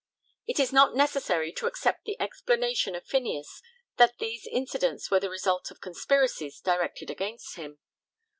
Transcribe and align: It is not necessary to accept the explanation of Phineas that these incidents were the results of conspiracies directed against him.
It 0.47 0.59
is 0.59 0.73
not 0.73 0.95
necessary 0.95 1.51
to 1.51 1.67
accept 1.67 2.05
the 2.05 2.19
explanation 2.19 2.95
of 2.95 3.05
Phineas 3.05 3.61
that 3.97 4.17
these 4.17 4.47
incidents 4.47 5.11
were 5.11 5.19
the 5.19 5.29
results 5.29 5.69
of 5.69 5.79
conspiracies 5.79 6.59
directed 6.59 7.11
against 7.11 7.53
him. 7.55 7.77